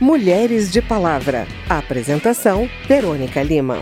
[0.00, 1.46] Mulheres de Palavra.
[1.68, 3.78] Apresentação: Verônica Lima.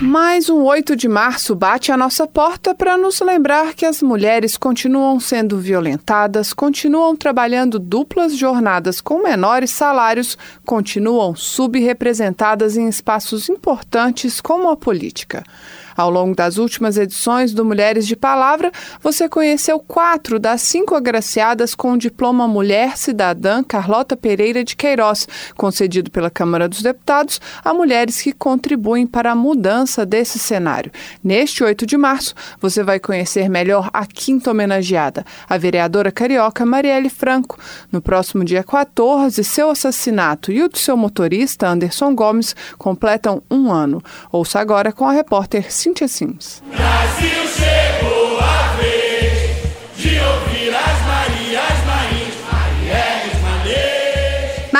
[0.00, 4.56] Mais um 8 de março bate à nossa porta para nos lembrar que as mulheres
[4.56, 14.40] continuam sendo violentadas, continuam trabalhando duplas jornadas com menores salários, continuam subrepresentadas em espaços importantes
[14.40, 15.44] como a política.
[15.96, 21.74] Ao longo das últimas edições do Mulheres de Palavra, você conheceu quatro das cinco agraciadas
[21.74, 27.72] com o diploma Mulher Cidadã Carlota Pereira de Queiroz, concedido pela Câmara dos Deputados a
[27.72, 30.90] mulheres que contribuem para a mudança desse cenário.
[31.22, 37.10] Neste 8 de março, você vai conhecer melhor a quinta homenageada, a vereadora carioca Marielle
[37.10, 37.58] Franco.
[37.92, 43.70] No próximo dia 14, seu assassinato e o do seu motorista, Anderson Gomes, completam um
[43.72, 44.02] ano.
[44.32, 46.62] Ouça agora com a repórter Cíntia Sims.
[46.70, 47.83] Brasil chegou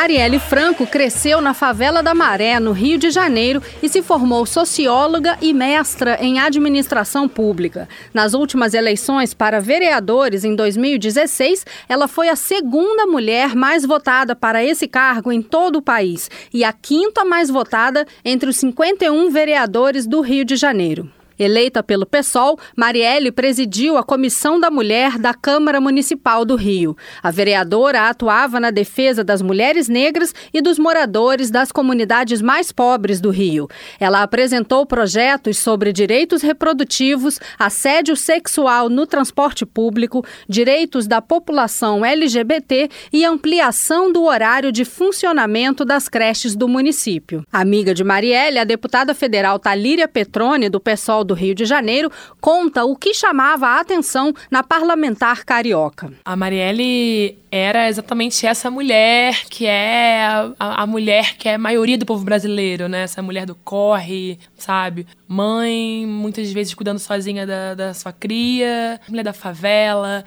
[0.04, 5.38] Marielle Franco cresceu na favela da Maré, no Rio de Janeiro, e se formou socióloga
[5.40, 7.88] e mestra em administração pública.
[8.12, 14.62] Nas últimas eleições para vereadores em 2016, ela foi a segunda mulher mais votada para
[14.62, 20.06] esse cargo em todo o país e a quinta mais votada entre os 51 vereadores
[20.06, 21.10] do Rio de Janeiro.
[21.38, 26.96] Eleita pelo PSOL, Marielle presidiu a Comissão da Mulher da Câmara Municipal do Rio.
[27.22, 33.20] A vereadora atuava na defesa das mulheres negras e dos moradores das comunidades mais pobres
[33.20, 33.68] do Rio.
[33.98, 42.88] Ela apresentou projetos sobre direitos reprodutivos, assédio sexual no transporte público, direitos da população LGBT
[43.12, 47.42] e ampliação do horário de funcionamento das creches do município.
[47.52, 52.84] Amiga de Marielle, a deputada federal Talíria Petrone, do PSOL do Rio de Janeiro, conta
[52.84, 56.12] o que chamava a atenção na parlamentar carioca.
[56.24, 60.26] A Marielle era exatamente essa mulher que é
[60.58, 63.02] a, a, mulher que é a maioria do povo brasileiro, né?
[63.02, 65.06] Essa mulher do corre, sabe?
[65.28, 70.24] Mãe, muitas vezes cuidando sozinha da, da sua cria, mulher da favela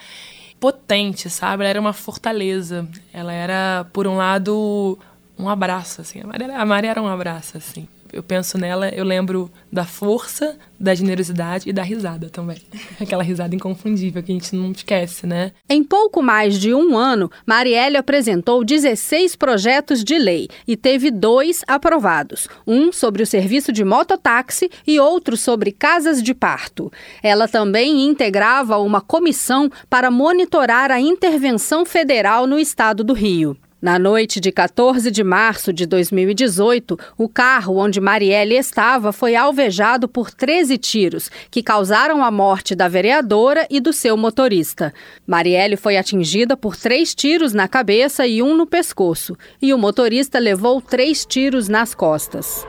[0.59, 1.63] potente, sabe?
[1.63, 2.87] Ela era uma fortaleza.
[3.13, 4.97] Ela era, por um lado,
[5.37, 6.21] um abraço, assim.
[6.21, 10.57] A Maria, a Maria era um abraço, assim eu penso nela, eu lembro da força,
[10.79, 12.61] da generosidade e da risada também.
[12.99, 15.51] Aquela risada inconfundível que a gente não esquece, né?
[15.69, 21.61] Em pouco mais de um ano, Marielle apresentou 16 projetos de lei e teve dois
[21.67, 26.91] aprovados: um sobre o serviço de mototáxi e outro sobre casas de parto.
[27.21, 33.57] Ela também integrava uma comissão para monitorar a intervenção federal no estado do Rio.
[33.87, 40.09] Na noite de 14 de março de 2018, o carro onde Marielle estava foi alvejado
[40.09, 44.93] por 13 tiros, que causaram a morte da vereadora e do seu motorista.
[45.25, 50.37] Marielle foi atingida por três tiros na cabeça e um no pescoço, e o motorista
[50.37, 52.67] levou três tiros nas costas.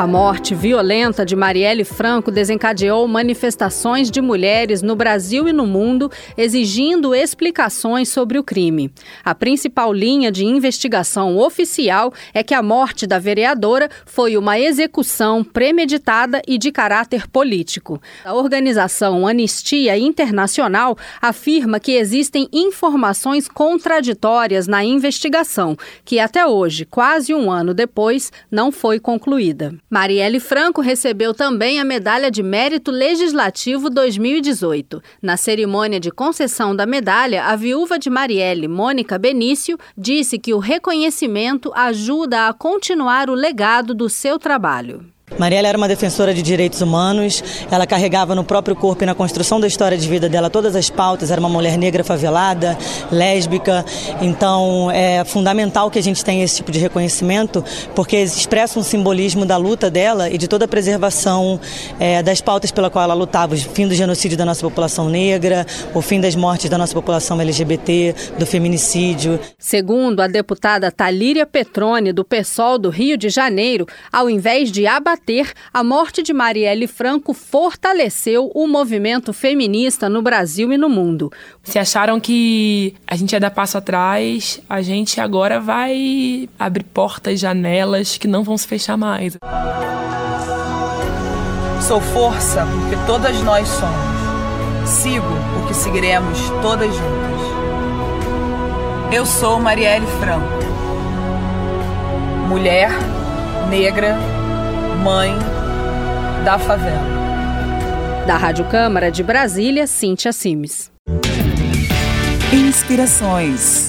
[0.00, 6.10] A morte violenta de Marielle Franco desencadeou manifestações de mulheres no Brasil e no mundo
[6.38, 8.90] exigindo explicações sobre o crime.
[9.22, 15.44] A principal linha de investigação oficial é que a morte da vereadora foi uma execução
[15.44, 18.00] premeditada e de caráter político.
[18.24, 27.34] A organização Anistia Internacional afirma que existem informações contraditórias na investigação, que até hoje, quase
[27.34, 29.74] um ano depois, não foi concluída.
[29.90, 35.02] Marielle Franco recebeu também a Medalha de Mérito Legislativo 2018.
[35.20, 40.60] Na cerimônia de concessão da medalha, a viúva de Marielle, Mônica Benício, disse que o
[40.60, 45.04] reconhecimento ajuda a continuar o legado do seu trabalho.
[45.38, 49.60] Marielle era uma defensora de direitos humanos, ela carregava no próprio corpo e na construção
[49.60, 52.76] da história de vida dela todas as pautas, era uma mulher negra favelada,
[53.10, 53.84] lésbica,
[54.20, 57.64] então é fundamental que a gente tenha esse tipo de reconhecimento,
[57.94, 61.60] porque expressa um simbolismo da luta dela e de toda a preservação
[61.98, 65.66] é, das pautas pela qual ela lutava, o fim do genocídio da nossa população negra,
[65.94, 69.38] o fim das mortes da nossa população LGBT, do feminicídio.
[69.58, 75.19] Segundo a deputada Talíria Petrone, do PSOL do Rio de Janeiro, ao invés de abater
[75.20, 81.30] combater, a morte de Marielle Franco fortaleceu o movimento feminista no Brasil e no mundo.
[81.62, 87.38] Se acharam que a gente ia dar passo atrás, a gente agora vai abrir portas,
[87.38, 89.36] janelas que não vão se fechar mais.
[91.86, 94.10] Sou força porque todas nós somos.
[94.88, 97.40] Sigo porque seguiremos todas juntas.
[99.12, 100.60] Eu sou Marielle Franco.
[102.48, 102.90] Mulher,
[103.68, 104.16] negra,
[105.00, 105.34] mãe
[106.44, 107.20] da favela.
[108.26, 110.92] Da Rádio Câmara de Brasília, Cíntia Simes.
[112.52, 113.88] Inspirações.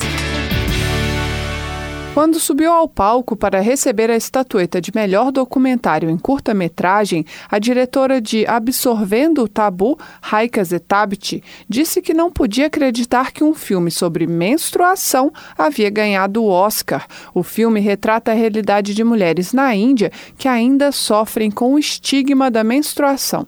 [2.13, 8.19] Quando subiu ao palco para receber a estatueta de melhor documentário em curta-metragem, a diretora
[8.19, 14.27] de Absorvendo o Tabu, Raika Zetabit, disse que não podia acreditar que um filme sobre
[14.27, 17.07] menstruação havia ganhado o Oscar.
[17.33, 22.51] O filme retrata a realidade de mulheres na Índia que ainda sofrem com o estigma
[22.51, 23.47] da menstruação.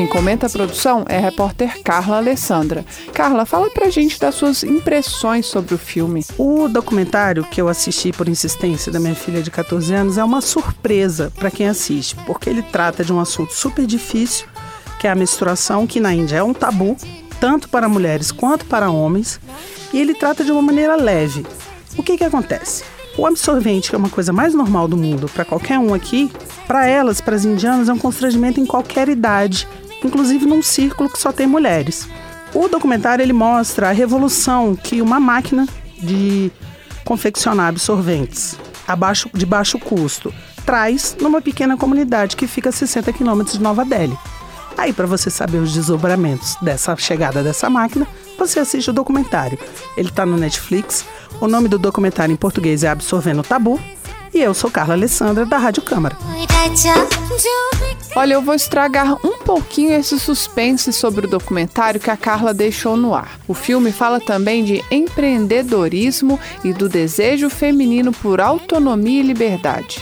[0.00, 2.86] Quem comenta a produção é a repórter Carla Alessandra.
[3.12, 6.24] Carla, fala pra gente das suas impressões sobre o filme.
[6.38, 10.40] O documentário que eu assisti por insistência da minha filha de 14 anos é uma
[10.40, 14.46] surpresa para quem assiste, porque ele trata de um assunto super difícil,
[14.98, 16.96] que é a menstruação, que na Índia é um tabu,
[17.38, 19.38] tanto para mulheres quanto para homens,
[19.92, 21.44] e ele trata de uma maneira leve.
[21.98, 22.84] O que que acontece?
[23.18, 26.32] O absorvente, que é uma coisa mais normal do mundo para qualquer um aqui,
[26.66, 29.68] para elas, para as indianas, é um constrangimento em qualquer idade
[30.04, 32.08] inclusive num círculo que só tem mulheres.
[32.54, 35.66] O documentário ele mostra a revolução que uma máquina
[36.02, 36.50] de
[37.04, 38.56] confeccionar absorventes
[38.86, 40.32] a baixo, de baixo custo
[40.64, 44.16] traz numa pequena comunidade que fica a 60 quilômetros de Nova Delhi.
[44.76, 48.06] Aí, para você saber os desdobramentos dessa chegada dessa máquina,
[48.38, 49.58] você assiste o documentário.
[49.96, 51.04] Ele está no Netflix.
[51.40, 53.78] O nome do documentário em português é Absorvendo o Tabu.
[54.32, 56.16] E eu sou Carla Alessandra, da Rádio Câmara.
[58.16, 62.96] Olha, eu vou estragar um pouquinho esse suspense sobre o documentário que a Carla deixou
[62.96, 63.38] no ar.
[63.46, 70.00] O filme fala também de empreendedorismo e do desejo feminino por autonomia e liberdade.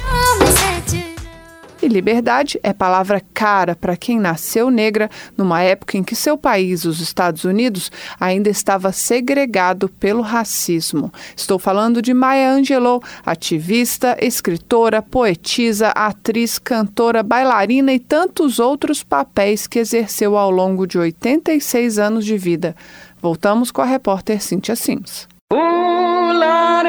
[1.81, 6.85] E liberdade é palavra cara para quem nasceu negra numa época em que seu país,
[6.85, 11.13] os Estados Unidos, ainda estava segregado pelo racismo.
[11.37, 19.69] Estou falando de Maya Angelou, ativista, escritora, poetisa, atriz, cantora, bailarina e tantos outros papéis
[19.69, 22.75] que exerceu ao longo de 86 anos de vida.
[23.23, 25.29] Voltamos com a repórter Cynthia Sims.
[25.53, 26.89] Ooh, Lord.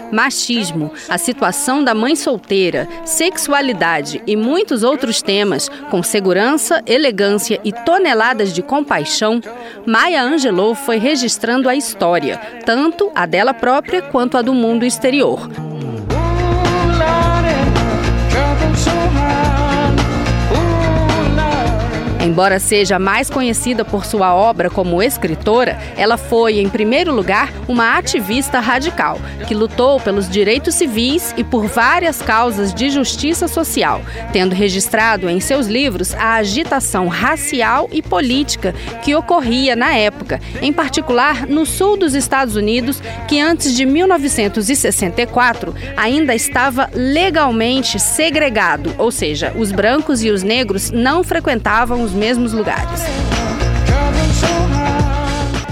[0.11, 7.71] machismo, a situação da mãe solteira, sexualidade e muitos outros temas, com segurança, elegância e
[7.71, 9.41] toneladas de compaixão,
[9.85, 15.70] Maya Angelou foi registrando a história, tanto a dela própria quanto a do mundo exterior.
[22.31, 27.97] Embora seja mais conhecida por sua obra como escritora, ela foi, em primeiro lugar, uma
[27.97, 29.19] ativista radical,
[29.49, 34.01] que lutou pelos direitos civis e por várias causas de justiça social,
[34.31, 38.73] tendo registrado em seus livros a agitação racial e política
[39.03, 45.75] que ocorria na época, em particular no sul dos Estados Unidos, que antes de 1964
[45.97, 52.53] ainda estava legalmente segregado, ou seja, os brancos e os negros não frequentavam os mesmos
[52.53, 53.01] lugares.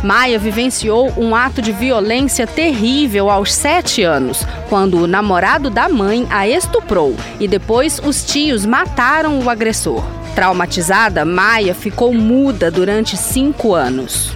[0.04, 6.26] Maia vivenciou um ato de violência terrível aos sete anos, quando o namorado da mãe
[6.32, 10.04] a estuprou e depois os tios mataram o agressor.
[10.34, 14.36] Traumatizada, Maia ficou muda durante cinco anos.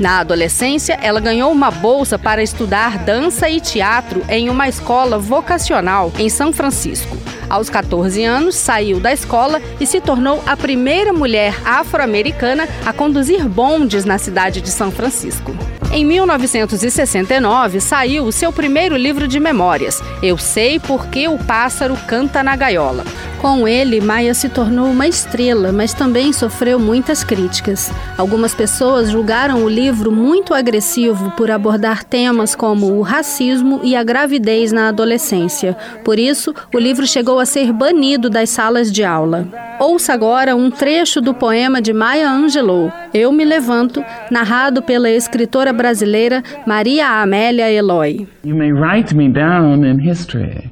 [0.00, 6.10] Na adolescência, ela ganhou uma bolsa para estudar dança e teatro em uma escola vocacional
[6.18, 7.18] em São Francisco.
[7.50, 13.46] Aos 14 anos, saiu da escola e se tornou a primeira mulher afro-americana a conduzir
[13.46, 15.54] bondes na cidade de São Francisco.
[15.92, 22.42] Em 1969, saiu o seu primeiro livro de memórias, Eu Sei Porque o Pássaro Canta
[22.42, 23.04] na Gaiola.
[23.40, 27.90] Com ele, Maia se tornou uma estrela, mas também sofreu muitas críticas.
[28.18, 34.04] Algumas pessoas julgaram o livro muito agressivo por abordar temas como o racismo e a
[34.04, 35.74] gravidez na adolescência.
[36.04, 39.48] Por isso, o livro chegou a ser banido das salas de aula.
[39.80, 45.72] Ouça agora um trecho do poema de Maya Angelou, Eu Me Levanto, narrado pela escritora
[45.72, 48.28] brasileira Maria Amélia Eloy.
[48.44, 50.70] You may write me down in history.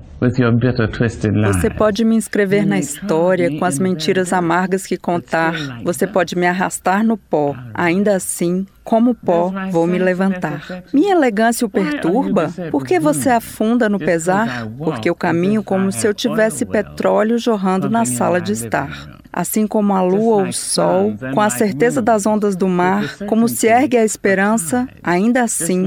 [1.52, 5.54] Você pode me inscrever na história com as mentiras amargas que contar.
[5.84, 7.54] Você pode me arrastar no pó.
[7.72, 10.82] Ainda assim, como pó, vou me levantar.
[10.92, 12.52] Minha elegância o perturba?
[12.70, 14.66] Por que você afunda no pesar?
[14.76, 19.92] Porque eu caminho como se eu tivesse petróleo jorrando na sala de estar assim como
[19.94, 23.96] a lua ou o sol, com a certeza das ondas do mar, como se ergue
[23.96, 25.84] a esperança, ainda assim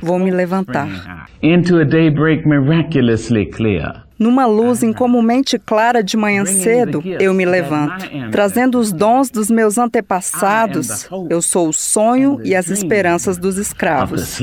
[0.00, 1.28] vou me levantar.
[4.18, 8.08] Numa luz incomumente clara de manhã cedo, eu me levanto.
[8.30, 14.38] Trazendo os dons dos meus antepassados, eu sou o sonho e as esperanças dos escravos.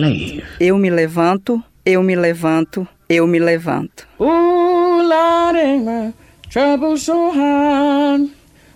[0.59, 4.05] Eu me levanto, eu me levanto, eu me levanto.
[4.19, 6.13] Ooh, Lord,
[6.49, 8.29] trouble so hard.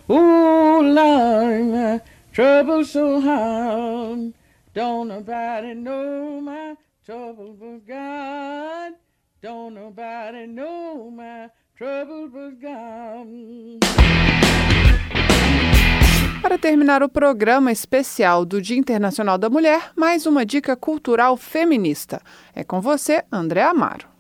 [0.10, 2.01] Ooh, Lord,
[2.32, 4.34] trouble so hard.
[4.74, 6.75] Don't nobody know my
[7.06, 8.94] trouble but God.
[9.42, 13.80] Don't nobody know my trouble but God.
[16.42, 22.22] Para terminar o programa especial do Dia Internacional da Mulher, mais uma dica cultural feminista.
[22.53, 24.12] É com você, André Amaro.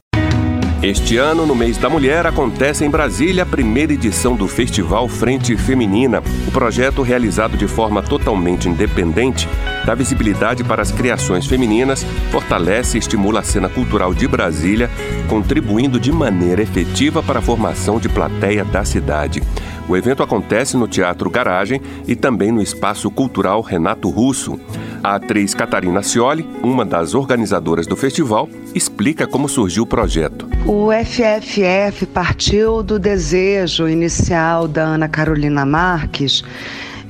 [0.83, 5.55] Este ano, no mês da mulher, acontece em Brasília a primeira edição do Festival Frente
[5.55, 6.21] Feminina.
[6.45, 9.47] O projeto, realizado de forma totalmente independente,
[9.85, 14.89] dá visibilidade para as criações femininas, fortalece e estimula a cena cultural de Brasília,
[15.29, 19.41] contribuindo de maneira efetiva para a formação de plateia da cidade.
[19.87, 24.57] O evento acontece no Teatro Garagem e também no Espaço Cultural Renato Russo.
[25.03, 30.47] A atriz Catarina Cioli, uma das organizadoras do festival, explica como surgiu o projeto.
[30.65, 36.41] O FFF partiu do desejo inicial da Ana Carolina Marques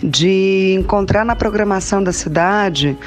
[0.03, 2.97] de encontrar na programação da cidade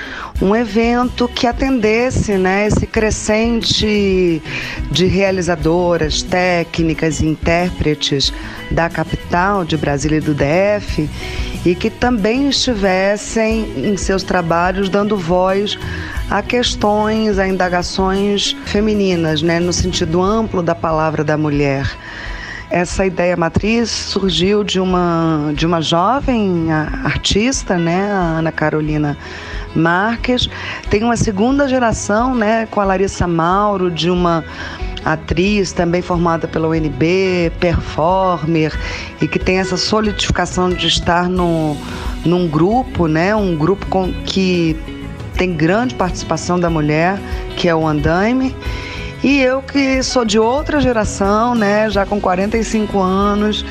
[0.40, 4.42] um evento que atendesse né, esse crescente
[4.90, 8.32] de realizadoras, técnicas intérpretes
[8.70, 11.08] da capital de Brasília e do DF
[11.66, 15.78] e que também estivessem em seus trabalhos dando voz
[16.30, 21.86] a questões, a indagações femininas, né, no sentido amplo da palavra da mulher.
[22.70, 29.16] Essa ideia matriz surgiu de uma, de uma jovem artista, né, a Ana Carolina
[29.74, 30.48] Marques.
[30.90, 34.44] Tem uma segunda geração, né, com a Larissa Mauro, de uma
[35.04, 38.76] atriz também formada pela UNB, performer
[39.20, 41.76] e que tem essa solidificação de estar no,
[42.24, 44.76] num grupo, né, um grupo com, que
[45.34, 47.20] tem grande participação da mulher,
[47.56, 48.56] que é o Andaime.
[49.22, 53.64] E eu que sou de outra geração, né, já com 45 anos,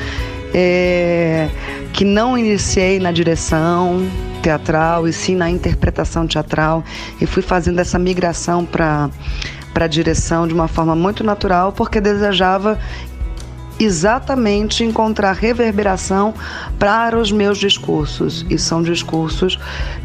[0.52, 1.48] é,
[1.92, 4.06] que não iniciei na direção
[4.42, 6.84] teatral e sim na interpretação teatral
[7.20, 9.10] e fui fazendo essa migração para
[9.74, 12.78] para a direção de uma forma muito natural, porque desejava
[13.78, 16.34] exatamente encontrar reverberação
[16.78, 18.46] para os meus discursos.
[18.48, 19.58] E são discursos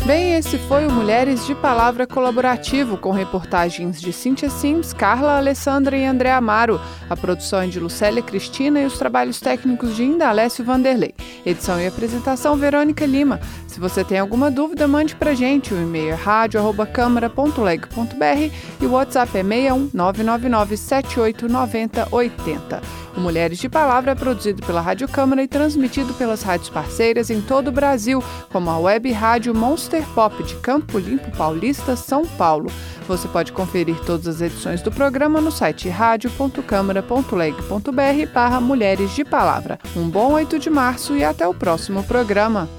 [0.06, 5.96] Bem, esse foi o Mulheres de Palavra Colaborativo, com reportagens de Cíntia Sims, Carla Alessandra
[5.96, 6.82] e André Amaro.
[7.08, 11.14] A produção é de Lucélia Cristina e os trabalhos técnicos de Indalécio Vanderlei.
[11.46, 13.40] Edição e apresentação Verônica Lima.
[13.68, 15.72] Se você tem alguma dúvida, mande pra gente.
[15.72, 22.82] O e-mail é rádio.câmara.leg.br e o WhatsApp é 61 999 789080.
[23.16, 27.42] O Mulheres de Palavra é produzido pela Rádio Câmara e transmitido pelas rádios parceiras em
[27.42, 32.72] todo o Brasil, como a web rádio Monster Pop de Campo Limpo Paulista, São Paulo.
[33.08, 39.78] Você pode conferir todas as edições do programa no site rádio.câmara.leg.br barra Mulheres de Palavra.
[39.96, 42.70] Um bom 8 de março e até o próximo programa.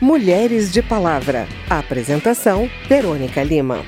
[0.00, 1.48] Mulheres de Palavra.
[1.68, 3.80] Apresentação: Verônica Lima.